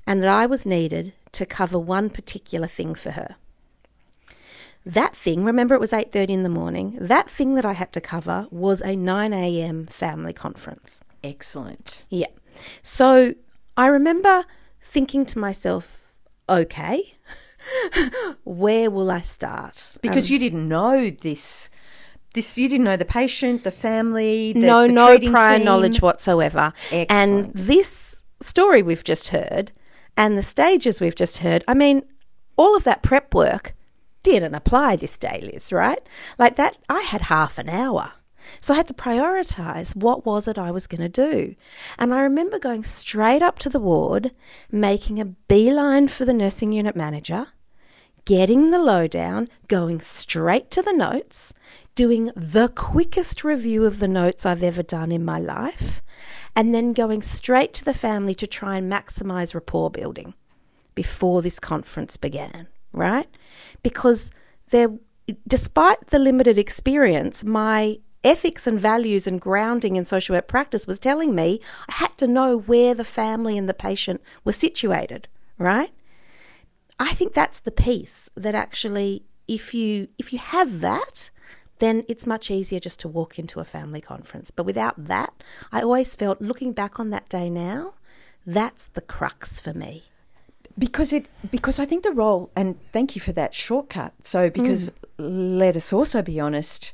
[0.06, 3.36] and that I was needed to cover one particular thing for her
[4.88, 8.00] that thing remember it was 8:30 in the morning that thing that I had to
[8.00, 9.86] cover was a 9 a.m.
[9.86, 12.32] family conference excellent yeah
[12.82, 13.34] so
[13.76, 14.44] I remember
[14.80, 17.14] thinking to myself okay
[18.44, 19.92] where will I start?
[20.00, 21.70] Because um, you didn't know this
[22.34, 25.64] this you didn't know the patient, the family, the, no, the no prior team.
[25.64, 26.72] knowledge whatsoever.
[26.92, 27.10] Excellent.
[27.10, 29.72] And this story we've just heard,
[30.16, 32.02] and the stages we've just heard, I mean,
[32.56, 33.74] all of that prep work
[34.22, 35.72] didn't apply this day, Lis.
[35.72, 36.00] Right?
[36.38, 38.12] Like that, I had half an hour.
[38.60, 41.54] So I had to prioritize what was it I was going to do.
[41.98, 44.32] And I remember going straight up to the ward,
[44.70, 47.48] making a beeline for the nursing unit manager,
[48.24, 51.54] getting the lowdown, going straight to the notes,
[51.94, 56.02] doing the quickest review of the notes I've ever done in my life,
[56.54, 60.34] and then going straight to the family to try and maximize rapport building
[60.94, 63.28] before this conference began, right?
[63.82, 64.30] Because
[64.70, 64.88] there,
[65.46, 70.98] despite the limited experience, my ethics and values and grounding in social work practice was
[70.98, 75.90] telling me I had to know where the family and the patient were situated, right?
[76.98, 81.30] I think that's the piece that actually if you if you have that
[81.78, 84.50] then it's much easier just to walk into a family conference.
[84.50, 85.32] But without that,
[85.70, 87.94] I always felt looking back on that day now,
[88.44, 90.07] that's the crux for me.
[90.78, 94.12] Because it because I think the role and thank you for that shortcut.
[94.22, 94.92] So because mm.
[95.58, 96.92] let us also be honest,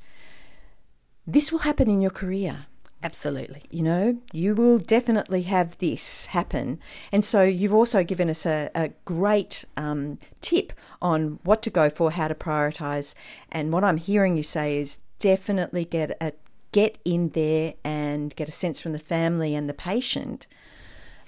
[1.27, 2.66] this will happen in your career.
[3.05, 3.64] Absolutely.
[3.70, 6.81] You know, you will definitely have this happen.
[7.12, 11.90] And so you've also given us a, a great um, tip on what to go
[11.90, 13.14] for, how to prioritize.
[13.53, 16.33] And what I'm hearing you say is definitely get a
[16.73, 20.47] get in there and get a sense from the family and the patient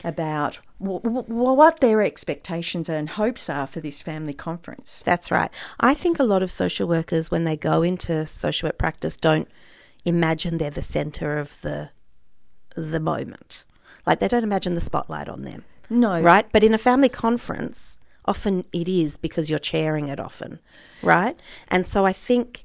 [0.05, 5.03] about w- w- what their expectations and hopes are for this family conference.
[5.05, 5.51] That's right.
[5.81, 9.49] I think a lot of social workers, when they go into social work practice, don't
[10.05, 11.91] imagine they're the center of the
[12.75, 13.65] the moment.
[14.07, 15.65] Like they don't imagine the spotlight on them.
[15.89, 16.21] No.
[16.21, 16.47] Right?
[16.53, 20.61] But in a family conference, often it is because you're chairing it often,
[21.03, 21.39] right?
[21.69, 22.65] And so I think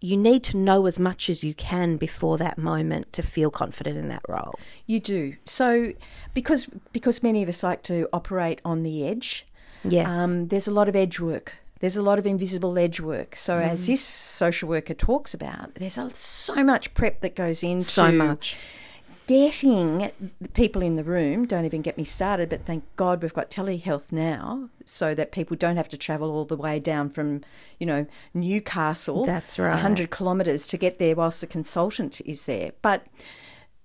[0.00, 3.98] you need to know as much as you can before that moment to feel confident
[3.98, 4.58] in that role.
[4.86, 5.36] You do.
[5.44, 5.92] So
[6.34, 9.46] because because many of us like to operate on the edge,
[9.84, 10.10] yes.
[10.10, 13.34] Um, there's a lot of edge work there's a lot of invisible edge work.
[13.34, 13.62] So, mm.
[13.62, 18.12] as this social worker talks about, there's a, so much prep that goes into so
[18.12, 18.56] much
[19.30, 20.10] getting
[20.54, 21.46] people in the room.
[21.46, 22.48] Don't even get me started.
[22.48, 26.44] But thank God we've got telehealth now, so that people don't have to travel all
[26.44, 27.42] the way down from,
[27.78, 29.24] you know, Newcastle.
[29.24, 32.72] That's right, hundred kilometres to get there, whilst the consultant is there.
[32.82, 33.06] But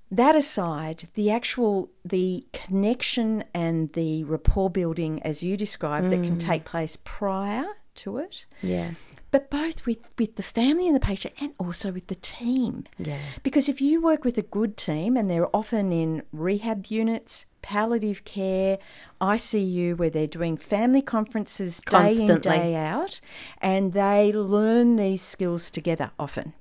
[0.09, 6.09] that aside, the actual the connection and the rapport building, as you described, mm.
[6.09, 6.39] that can mm.
[6.39, 8.47] take place prior to it.
[8.63, 8.95] Yes.
[9.35, 12.85] But both with, with the family and the patient and also with the team.
[12.97, 13.19] Yeah.
[13.43, 18.23] Because if you work with a good team and they're often in rehab units, palliative
[18.23, 18.77] care,
[19.19, 22.49] ICU, where they're doing family conferences Constantly.
[22.49, 23.19] day in, day out,
[23.59, 26.53] and they learn these skills together often.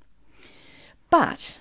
[1.11, 1.61] But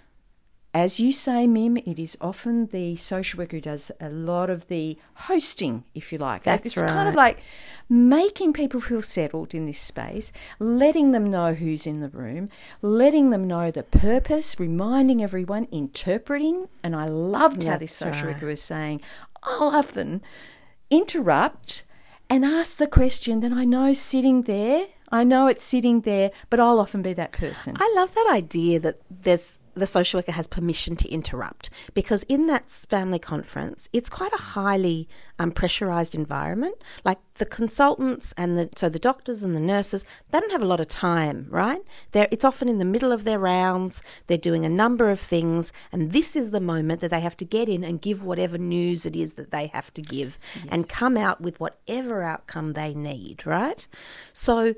[0.73, 4.67] as you say, Mim, it is often the social worker who does a lot of
[4.67, 6.43] the hosting, if you like.
[6.43, 6.89] That's it's right.
[6.89, 7.43] kind of like
[7.87, 12.49] making people feel settled in this space, letting them know who's in the room,
[12.81, 16.67] letting them know the purpose, reminding everyone, interpreting.
[16.81, 18.33] And I loved how this social right.
[18.33, 19.01] worker was saying,
[19.43, 20.23] I'll often
[20.89, 21.83] interrupt
[22.31, 24.87] and ask the question that I know sitting there.
[25.11, 27.75] I know it's sitting there, but I'll often be that person.
[27.79, 32.47] I love that idea that there's the social worker has permission to interrupt because in
[32.47, 35.07] that family conference, it's quite a highly
[35.39, 36.75] um, pressurized environment.
[37.03, 40.67] Like the consultants and the so the doctors and the nurses, they don't have a
[40.67, 41.81] lot of time, right?
[42.11, 44.03] They're, it's often in the middle of their rounds.
[44.27, 47.45] They're doing a number of things, and this is the moment that they have to
[47.45, 50.65] get in and give whatever news it is that they have to give, yes.
[50.69, 53.87] and come out with whatever outcome they need, right?
[54.33, 54.75] So.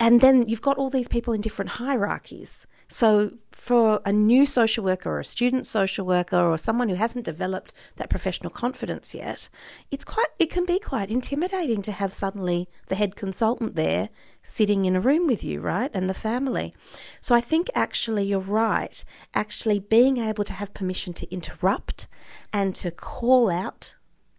[0.00, 2.68] And then you've got all these people in different hierarchies.
[2.88, 7.26] So, for a new social worker or a student social worker or someone who hasn't
[7.26, 9.50] developed that professional confidence yet,
[9.90, 14.08] it's quite it can be quite intimidating to have suddenly the head consultant there
[14.42, 15.90] sitting in a room with you, right?
[15.92, 16.72] And the family.
[17.20, 19.04] So I think actually you're right.
[19.34, 22.06] Actually being able to have permission to interrupt
[22.54, 23.96] and to call out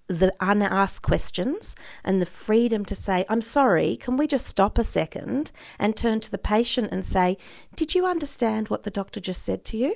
[0.09, 4.83] the unasked questions and the freedom to say, I'm sorry, can we just stop a
[4.83, 7.37] second and turn to the patient and say,
[7.75, 9.95] Did you understand what the doctor just said to you?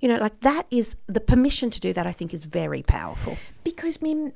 [0.00, 3.38] You know, like that is the permission to do that, I think, is very powerful.
[3.62, 4.32] Because, Mim,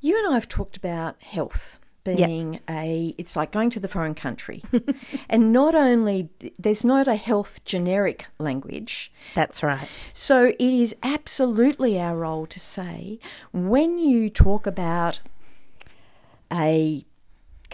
[0.00, 2.62] you and I have talked about health being yep.
[2.70, 4.62] a it's like going to the foreign country.
[5.28, 9.12] And not only there's not a health generic language.
[9.34, 9.88] That's right.
[10.12, 13.18] So it is absolutely our role to say
[13.52, 15.20] when you talk about
[16.52, 17.04] a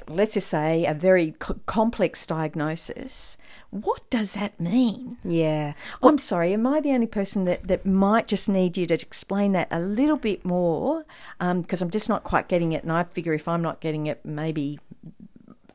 [0.09, 1.35] let's just say a very
[1.67, 3.39] complex diagnosis
[3.71, 5.19] what does that mean?
[5.25, 5.75] Yeah.
[6.01, 8.95] Well, I'm sorry, am I the only person that, that might just need you to
[8.95, 11.05] explain that a little bit more?
[11.39, 12.83] Because um, I'm just not quite getting it.
[12.83, 14.79] And I figure if I'm not getting it, maybe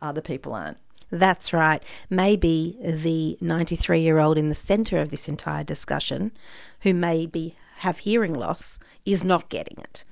[0.02, 0.78] other people aren't.
[1.12, 1.84] That's right.
[2.10, 6.32] Maybe the 93 year old in the centre of this entire discussion,
[6.82, 10.06] who maybe have hearing loss, is not getting it.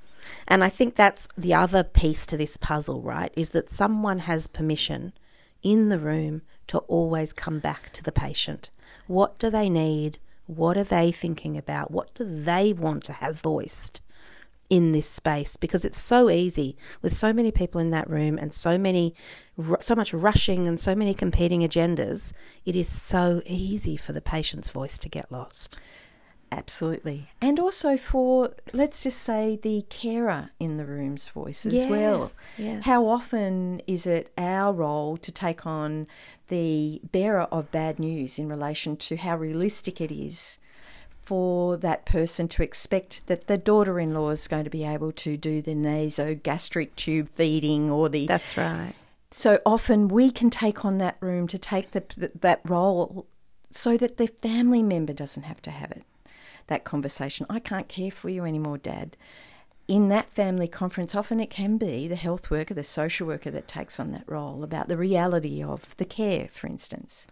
[0.46, 3.32] And I think that's the other piece to this puzzle, right?
[3.36, 5.12] Is that someone has permission
[5.62, 8.70] in the room to always come back to the patient.
[9.08, 10.20] What do they need?
[10.46, 11.90] What are they thinking about?
[11.90, 14.00] What do they want to have voiced
[14.68, 15.56] in this space?
[15.56, 19.16] Because it's so easy with so many people in that room and so many,
[19.80, 22.32] so much rushing and so many competing agendas.
[22.64, 25.76] It is so easy for the patient's voice to get lost.
[26.52, 27.30] Absolutely.
[27.40, 32.32] And also for, let's just say, the carer in the room's voice as yes, well.
[32.58, 32.84] Yes.
[32.84, 36.08] How often is it our role to take on
[36.50, 40.58] the bearer of bad news in relation to how realistic it is
[41.22, 45.12] for that person to expect that the daughter in law is going to be able
[45.12, 48.26] to do the nasogastric tube feeding or the.
[48.26, 48.94] That's right.
[49.30, 53.26] So often we can take on that room to take the, that role
[53.70, 56.04] so that the family member doesn't have to have it
[56.66, 57.46] that conversation.
[57.50, 59.16] I can't care for you anymore, Dad.
[59.90, 63.66] In that family conference, often it can be the health worker, the social worker that
[63.66, 67.26] takes on that role about the reality of the care, for instance.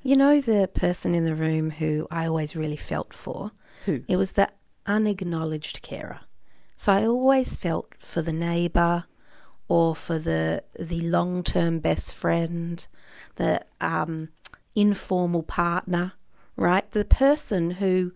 [0.00, 3.52] You know, the person in the room who I always really felt for?
[3.84, 4.04] Who?
[4.08, 4.48] It was the
[4.86, 6.20] unacknowledged carer.
[6.76, 9.04] So I always felt for the neighbour
[9.68, 12.86] or for the the long term best friend,
[13.36, 14.30] the um,
[14.74, 16.14] informal partner,
[16.56, 16.90] right?
[16.90, 18.14] The person who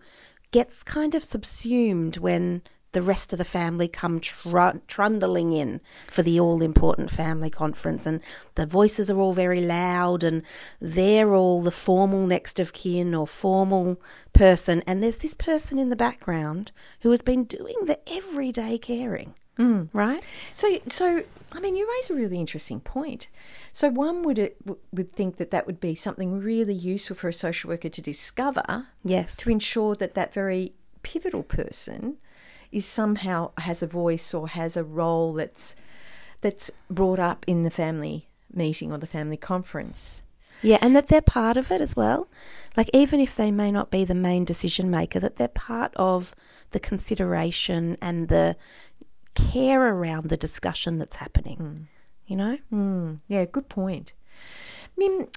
[0.49, 6.23] gets kind of subsumed when the rest of the family come tr- trundling in for
[6.23, 8.21] the all important family conference, and
[8.55, 10.43] the voices are all very loud, and
[10.79, 14.01] they're all the formal next of kin or formal
[14.33, 16.71] person, and there's this person in the background
[17.01, 19.35] who has been doing the everyday caring.
[19.57, 19.89] Mm.
[19.91, 20.23] Right.
[20.53, 23.27] So, so I mean, you raise a really interesting point.
[23.73, 27.33] So, one would uh, would think that that would be something really useful for a
[27.33, 28.87] social worker to discover.
[29.03, 29.35] Yes.
[29.37, 32.17] To ensure that that very pivotal person
[32.71, 35.75] is somehow has a voice or has a role that's
[36.41, 40.21] that's brought up in the family meeting or the family conference.
[40.61, 42.27] Yeah, and that they're part of it as well.
[42.75, 46.35] Like even if they may not be the main decision maker, that they're part of
[46.71, 48.55] the consideration and the
[49.35, 51.57] care around the discussion that's happening.
[51.57, 51.81] Mm.
[52.25, 52.57] You know?
[52.73, 53.19] Mm.
[53.27, 54.13] Yeah, good point.
[54.97, 55.27] Mim,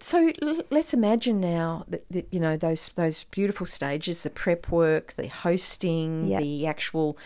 [0.00, 0.32] so
[0.70, 5.28] let's imagine now that, that, you know those those beautiful stages, the prep work, the
[5.28, 6.40] hosting, yep.
[6.40, 7.18] the actual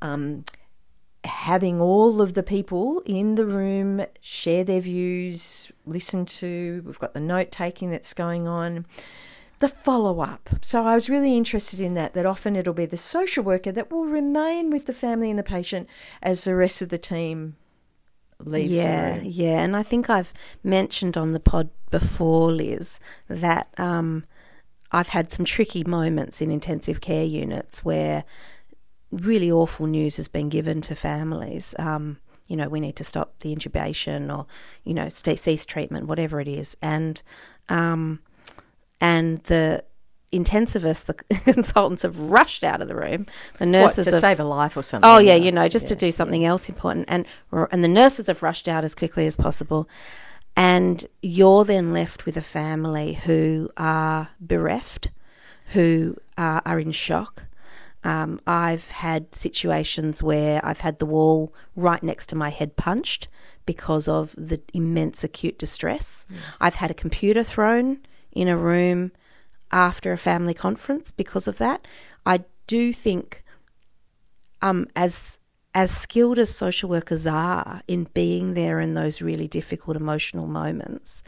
[0.00, 0.44] um,
[1.24, 6.82] having all of the people in the room share their views, listen to.
[6.84, 8.86] We've got the note taking that's going on
[9.62, 10.50] the follow up.
[10.60, 13.92] So I was really interested in that, that often it'll be the social worker that
[13.92, 15.88] will remain with the family and the patient
[16.20, 17.54] as the rest of the team
[18.70, 19.60] Yeah, yeah.
[19.60, 20.32] And I think I've
[20.62, 24.24] mentioned on the pod before, Lis, that um,
[24.90, 28.24] I've had some tricky moments in intensive care units where
[29.10, 31.74] really awful news has been given to families.
[31.78, 32.18] Um,
[32.48, 34.46] you know, we need to stop the intubation or,
[34.84, 36.76] you know, cease treatment, whatever it is.
[36.82, 37.22] And,
[37.68, 38.20] um,
[39.00, 39.84] and the
[40.32, 41.14] intensivists, the
[41.52, 43.26] consultants have rushed out of the room.
[43.58, 45.08] The nurses what, to have, save a life or something.
[45.08, 48.26] Oh yeah, you know, just yeah, to do something else important, and and the nurses
[48.26, 49.88] have rushed out as quickly as possible,
[50.56, 55.10] and you're then left with a family who are bereft,
[55.66, 57.44] who are, are in shock.
[58.04, 63.28] Um, I've had situations where I've had the wall right next to my head punched
[63.64, 66.26] because of the immense acute distress.
[66.28, 66.56] Yes.
[66.60, 68.00] I've had a computer thrown
[68.32, 69.12] in a room
[69.72, 71.86] after a family conference because of that.
[72.26, 73.42] I do think,
[74.60, 75.38] um, as
[75.74, 81.22] as skilled as social workers are in being there in those really difficult emotional moments,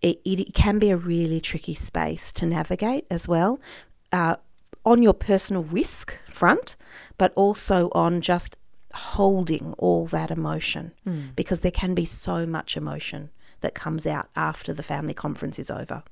[0.00, 3.60] it, it can be a really tricky space to navigate as well.
[4.10, 4.36] Uh,
[4.86, 6.76] on your personal risk front,
[7.18, 8.56] but also on just
[8.94, 11.34] holding all that emotion mm.
[11.34, 13.30] because there can be so much emotion
[13.60, 16.02] that comes out after the family conference is over.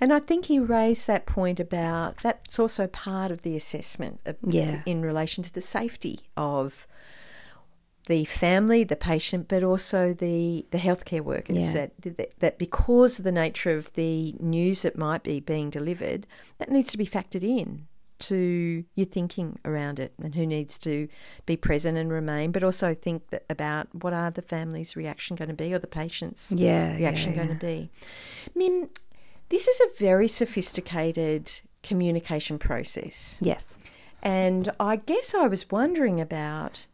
[0.00, 4.36] And I think he raised that point about that's also part of the assessment of,
[4.42, 4.82] yeah.
[4.86, 6.86] in relation to the safety of
[8.06, 11.74] the family, the patient, but also the, the healthcare workers.
[11.74, 11.88] Yeah.
[12.00, 16.26] That, that because of the nature of the news that might be being delivered,
[16.58, 17.86] that needs to be factored in
[18.18, 21.08] to your thinking around it and who needs to
[21.44, 25.48] be present and remain, but also think that about what are the family's reaction going
[25.48, 27.90] to be or the patient's yeah, reaction yeah, going to be.
[28.54, 28.88] Mim,
[29.48, 31.50] this is a very sophisticated
[31.82, 33.38] communication process.
[33.40, 33.78] Yes.
[34.22, 36.86] And I guess I was wondering about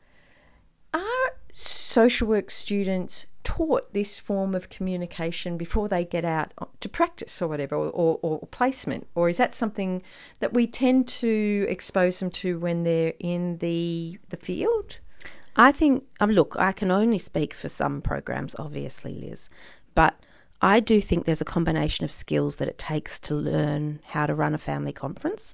[0.93, 7.43] are social work students taught this form of communication before they get out to practice
[7.43, 9.07] or whatever, or, or, or, placement?
[9.15, 10.03] Or is that something
[10.41, 15.01] that we tend to expose them to when they're in the, the field?
[15.57, 19.51] I think, um, look, I can only speak for some programs, obviously, Lis,
[19.95, 20.19] but
[20.63, 24.35] I do think there's a combination of skills that it takes to learn how to
[24.35, 25.53] run a family conference,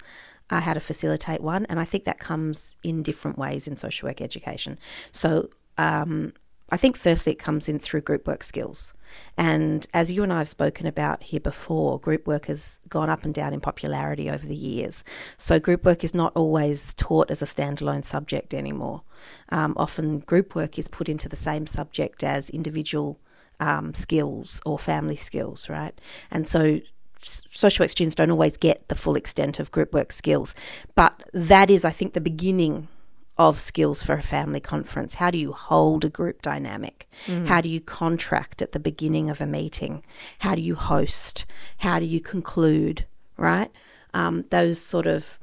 [0.50, 4.06] uh, how to facilitate one, and I think that comes in different ways in social
[4.06, 4.78] work education.
[5.11, 5.48] So,
[5.78, 6.34] um,
[6.70, 8.92] I think firstly it comes in through group work skills.
[9.38, 13.24] And as you and I have spoken about here before, group work has gone up
[13.24, 15.02] and down in popularity over the years.
[15.38, 19.00] So group work is not always taught as a standalone subject anymore.
[19.48, 23.18] Um, often group work is put into the same subject as individual
[23.61, 25.98] um, skills or family skills, right?
[26.30, 26.80] And so
[27.20, 30.54] social work students don't always get the full extent of group work skills.
[30.94, 32.88] But that is, I think, the beginning
[33.36, 35.14] of skills for a family conference.
[35.14, 37.09] How do you hold a group dynamic?
[37.26, 37.46] Mm.
[37.46, 40.02] How do you contract at the beginning of a meeting?
[40.40, 41.46] How do you host?
[41.78, 43.06] How do you conclude?
[43.36, 43.70] Right?
[44.12, 45.38] Um, those sort of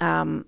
[0.00, 0.44] um,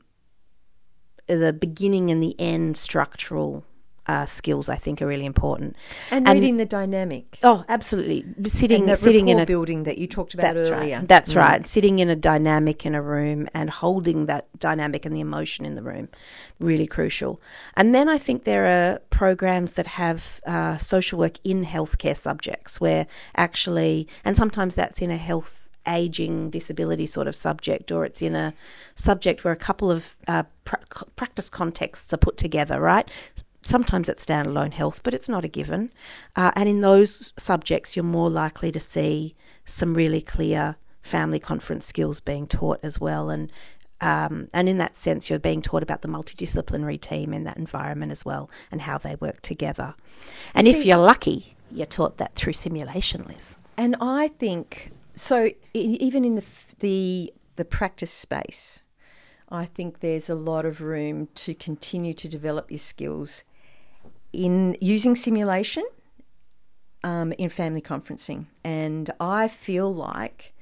[1.26, 3.64] the beginning and the end structural
[4.06, 5.76] uh, skills I think are really important.
[6.10, 7.38] And, and, reading the dynamic.
[7.42, 8.24] Oh, absolutely.
[8.48, 10.98] Sitting sitting in a building that you talked about that's earlier.
[10.98, 11.08] Right.
[11.08, 11.38] That's mm.
[11.38, 11.66] right.
[11.66, 15.74] Sitting in a dynamic in a room and holding that dynamic and the emotion in
[15.74, 16.08] the room,
[16.60, 17.40] really crucial.
[17.76, 22.80] And then I think there are programs that have uh, social work in healthcare subjects
[22.80, 28.22] where actually, and sometimes that's in a health aging disability sort of subject, or it's
[28.22, 28.54] in a
[28.94, 30.80] subject where a couple of uh, pra-
[31.16, 33.10] practice contexts are put together, right?
[33.64, 35.90] Sometimes it's standalone health, but it's not a given.
[36.36, 39.34] Uh, and in those subjects, you're more likely to see
[39.64, 43.30] some really clear family conference skills being taught as well.
[43.30, 43.50] And
[44.00, 48.12] um, and in that sense, you're being taught about the multidisciplinary team in that environment
[48.12, 49.94] as well and how they work together.
[50.54, 53.56] And See, if you're lucky, you're taught that through simulation, Lis.
[53.78, 55.50] And I think so.
[55.72, 56.44] Even in the
[56.80, 58.82] the the practice space,
[59.48, 63.44] I think there's a lot of room to continue to develop your skills
[64.34, 65.84] in using simulation
[67.02, 68.46] um, in family conferencing.
[68.64, 70.54] And I feel like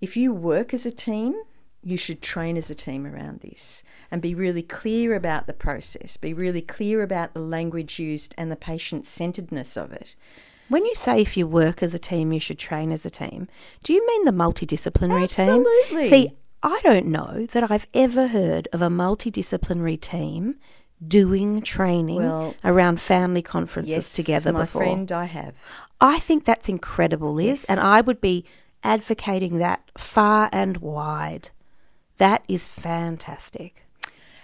[0.00, 1.34] if you work as a team,
[1.82, 6.16] you should train as a team around this and be really clear about the process,
[6.16, 10.16] be really clear about the language used and the patient centeredness of it.
[10.68, 13.48] When you say if you work as a team, you should train as a team,
[13.82, 15.64] do you mean the multidisciplinary Absolutely.
[15.64, 15.66] team?
[15.82, 16.10] Absolutely.
[16.10, 20.56] See, I don't know that I've ever heard of a multidisciplinary team
[21.06, 24.82] doing training well, around family conferences yes, together my before.
[24.82, 25.54] friend, I have.
[26.00, 27.70] I think that's incredible, Lis, yes.
[27.70, 28.44] and I would be
[28.82, 31.50] advocating that far and wide.
[32.18, 33.84] That is fantastic.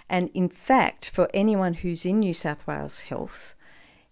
[0.08, 3.54] And in fact, for anyone who's in New South Wales Health,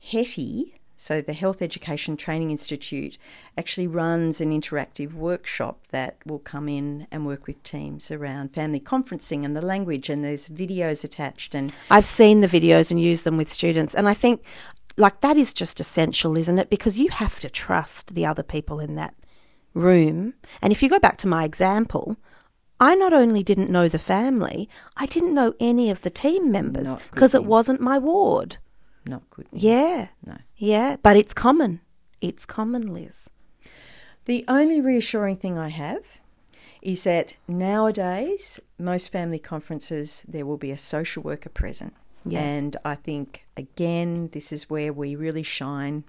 [0.01, 3.19] HETI So, the Health Education Training Institute
[3.59, 8.79] actually runs an interactive workshop that will come in and work with teams around family
[8.79, 11.57] conferencing and the language, and there's videos attached.
[11.57, 14.45] And I've seen the videos and used them with students, and I think
[14.97, 16.71] like that is just essential, isn't it?
[16.71, 19.17] Because you have to trust the other people in that
[19.75, 20.35] room.
[20.63, 22.17] And if you go back to my example,
[22.79, 26.95] I not only didn't know the family, I didn't know any of the team members
[27.11, 28.59] because it wasn't my ward.
[29.07, 29.49] Not good.
[29.53, 30.09] Yeah.
[30.25, 30.37] No.
[30.63, 31.81] Yeah, but it's common.
[32.21, 33.29] It's common, Lis.
[34.27, 36.21] The only reassuring thing I have
[36.81, 41.95] is that nowadays, most family conferences, there will be a social worker present.
[42.25, 42.39] Yeah.
[42.43, 46.05] And I think, again, this is where we really shine.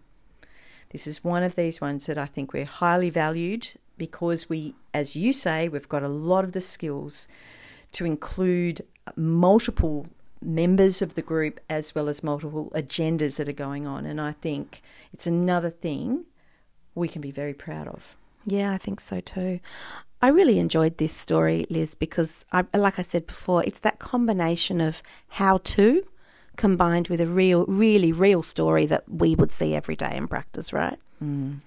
[0.92, 5.16] This is one of these ones that I think we're highly valued because we, as
[5.16, 7.28] you say, we've got a lot of the skills
[7.94, 8.86] to include
[9.16, 10.06] multiple
[10.46, 14.06] members of the group as well as multiple agendas that are going on.
[14.06, 14.82] And I think
[15.12, 16.26] it's another thing
[16.96, 18.16] we can be very proud of.
[18.46, 19.60] Yeah, I think so too.
[20.22, 24.80] I really enjoyed this story, Lis, because, I, like I said before, it's that combination
[24.80, 26.06] of how to
[26.56, 30.72] combined with a real, really real story that we would see every day in practice,
[30.72, 31.00] right?
[31.22, 31.60] Mm.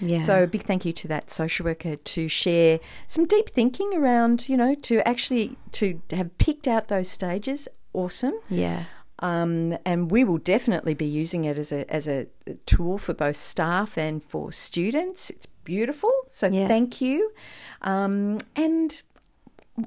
[0.00, 0.18] Yeah.
[0.18, 4.48] So a big thank you to that social worker to share some deep thinking around,
[4.48, 7.68] you know, to actually to have picked out those stages.
[7.94, 8.34] Awesome.
[8.50, 8.84] Yeah.
[9.20, 12.26] Um, and we will definitely be using it as a as a
[12.66, 15.30] tool for both staff and for students.
[15.30, 16.12] It's beautiful.
[16.26, 16.68] So yeah.
[16.68, 17.32] thank you.
[17.80, 19.00] Um, and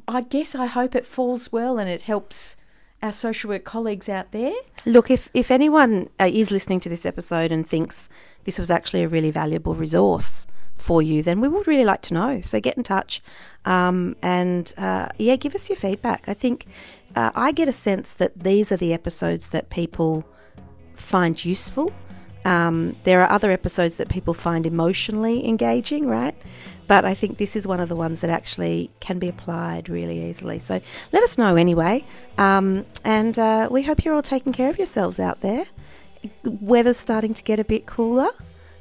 [0.07, 2.57] I guess I hope it falls well and it helps
[3.01, 4.53] our social work colleagues out there.
[4.85, 8.09] Look, if, if anyone uh, is listening to this episode and thinks
[8.43, 10.47] this was actually a really valuable resource
[10.77, 12.41] for you, then we would really like to know.
[12.41, 13.21] So get in touch
[13.65, 16.29] um, and, uh, yeah, give us your feedback.
[16.29, 16.65] I think
[17.15, 20.23] uh, I get a sense that these are the episodes that people
[20.95, 21.91] find useful.
[22.45, 26.35] Um, there are other episodes that people find emotionally engaging, right?
[26.87, 30.29] But I think this is one of the ones that actually can be applied really
[30.29, 30.59] easily.
[30.59, 30.79] So
[31.11, 32.05] let us know anyway.
[32.37, 35.65] Um, and uh, we hope you're all taking care of yourselves out there.
[36.45, 38.29] Weather's starting to get a bit cooler.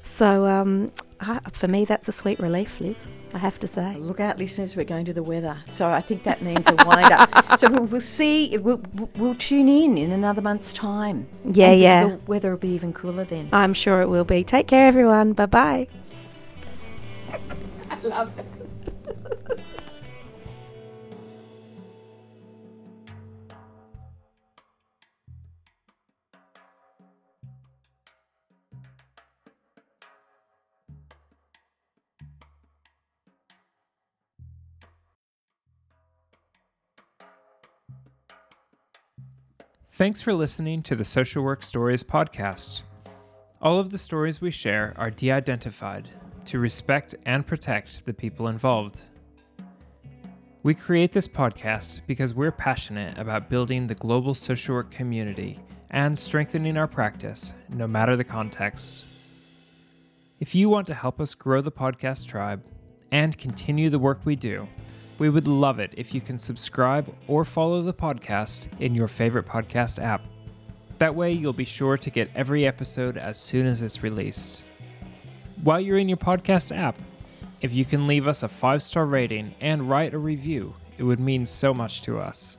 [0.03, 3.07] So um, Ah, for me, that's a sweet relief, Lis.
[3.33, 3.97] I have to say.
[3.97, 5.59] Look out, listeners, we're going to the weather.
[5.71, 7.59] So I think that means a wind up.
[7.59, 8.83] so we'll, we'll see, we'll,
[9.17, 11.27] we'll, tune in in another month's time.
[11.45, 12.09] Yeah, yeah.
[12.09, 13.49] The weather will be even cooler then.
[13.53, 14.45] I'm sure it will be.
[14.45, 15.33] Take care, everyone.
[15.33, 15.89] Bye bye.
[17.91, 18.47] I love it.
[39.97, 42.83] Thanks for listening to the Social Work Stories podcast.
[43.63, 46.07] All of the stories we share are de identified
[46.45, 49.05] to respect and protect the people involved.
[50.63, 55.59] We create this podcast because we're passionate about building the global social work community
[55.93, 59.07] and strengthening our practice, no matter the context.
[60.41, 62.63] If you want to help us grow the podcast tribe
[63.13, 64.69] and continue the work we do,
[65.19, 69.47] we would love it if you can subscribe or follow the podcast in your favorite
[69.47, 70.23] podcast app.
[70.99, 74.65] That way, you'll be sure to get every episode as soon as it's released.
[75.63, 76.97] While you're in your podcast app,
[77.61, 81.21] if you can leave us a five star rating and write a review, it would
[81.21, 82.59] mean so much to us.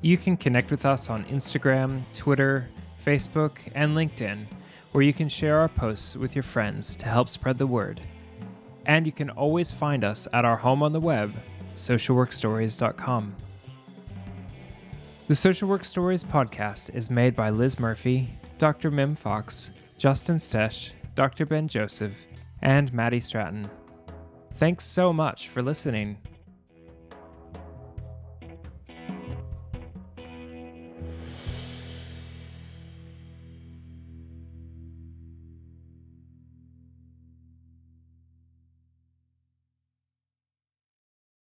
[0.00, 2.68] You can connect with us on Instagram, Twitter,
[3.04, 4.46] Facebook, and LinkedIn,
[4.92, 8.00] where you can share our posts with your friends to help spread the word.
[8.88, 11.32] And you can always find us at our home on the web,
[11.76, 13.36] socialworkstories.com.
[15.28, 18.90] The Social Work Stories podcast is made by Lis Murphy, Dr.
[18.90, 21.44] Mim Fox, Justin Stech, Dr.
[21.44, 22.26] Ben Joseph,
[22.62, 23.68] and Maddie Stratten.
[24.54, 26.16] Thanks so much for listening.